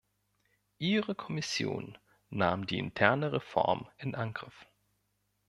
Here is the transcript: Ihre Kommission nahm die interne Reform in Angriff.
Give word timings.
Ihre 0.79 1.13
Kommission 1.13 1.95
nahm 2.31 2.65
die 2.65 2.79
interne 2.79 3.33
Reform 3.33 3.87
in 3.99 4.15
Angriff. 4.15 4.65